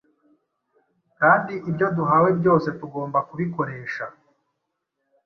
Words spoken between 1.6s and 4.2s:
ibyo duhawe byose tugomba kubikoresha